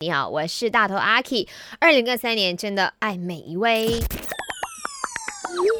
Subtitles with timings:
[0.00, 1.48] 你好，我是大头阿 K。
[1.80, 3.88] 二零二三年真的爱每一位。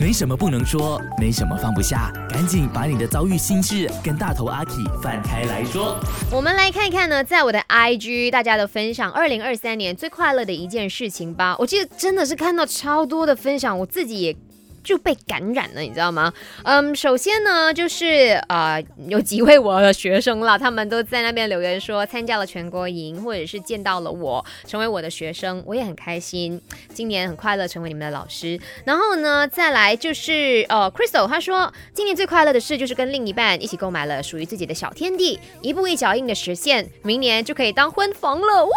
[0.00, 5.96] 没什么不能说，没什么放不下，赶紧把你的遭遇心事跟大头阿 K 翻开来说。
[6.33, 11.55] 我们来看看呢，在我的 IG 大家的分享，二零二三年最快乐的一件事情吧。
[11.57, 14.37] 我记得真的是看到超多的分享，我自己也。
[14.83, 16.33] 就被感染了，你知道吗？
[16.65, 26.61] 嗯，首先呢，就是呃，有几位我的学生了，他们都在那边留言说参加了全国营，或者是见到了我，成为我的学生，我也很开心。
[26.95, 28.59] 今年很快乐，成为你们的老师。
[28.85, 38.70] 然后呢，再来就是呃，Crystal 他说，今年最快乐的事就是跟另一半一起购买了属于自己的小天地，一步一脚印的实现，明年就可以当婚房了，呜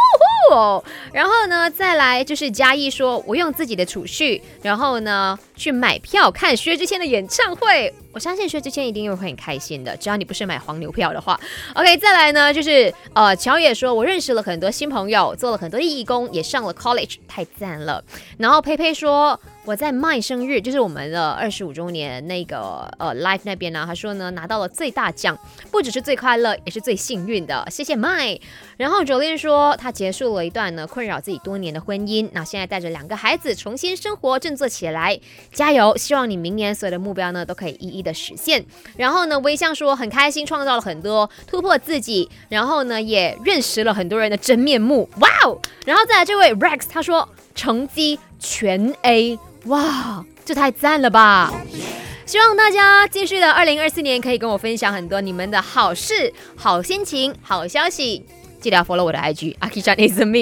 [0.50, 0.84] 呼！
[1.14, 5.91] 然后呢，再来就是嘉义说，我用自己的储蓄，然后呢去买。
[5.91, 9.96] 买票看薛之谦的演唱会，我相信薛之谦一定又会很开心的。
[9.98, 11.40] 只要你不是买黄牛票的话
[11.76, 11.98] ，OK。
[11.98, 18.04] 再来呢，就是呃，乔也说，我认识了很多新朋友，做了很多义工，也上了 college，太赞了。
[18.38, 19.40] 然后佩佩说。
[19.64, 25.38] 我在麦生日，就是我们的二十五周年那个呃 live 那边呢，他说呢拿到了最大奖，
[25.70, 28.40] 不只是最快乐，也是最幸运的，谢谢麦。
[28.78, 35.20] 然后 Jolin 说他结束了一段呢困扰自己多年的婚姻，那现在带着两个孩子重新生活，振作起来，
[35.53, 35.96] 加油！
[35.96, 38.66] 希望你明年所有的目标呢都可以一一的实现。
[38.97, 45.59] 然后呢，微笑说很开心，创造了很多突破自己，然后呢也认识了很多人的真面目，哇哦！
[45.85, 49.38] 然后再来这位 Rex，他说成绩全 A。
[49.66, 51.53] 哇，这太赞了吧！
[52.25, 58.25] 希望大家继续的二零二四年可以跟我分享很多你们的好事、好心情、好消息。
[58.59, 60.39] 记得要 follow 我的 IG，Aki Chan is me。